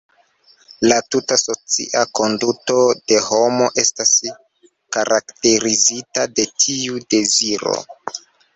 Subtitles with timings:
[0.91, 2.77] La tuta socia konduto
[3.13, 4.15] de homo estas
[4.99, 7.79] karakterizita de tiu deziro.